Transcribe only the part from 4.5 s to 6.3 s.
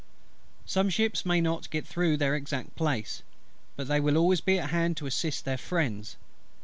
at hand to assist their friends.